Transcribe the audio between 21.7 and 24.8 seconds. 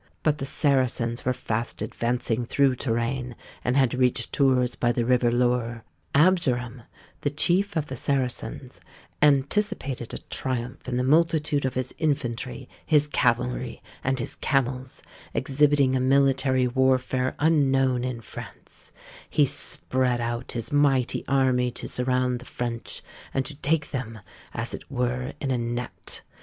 surround the French, and to take them, as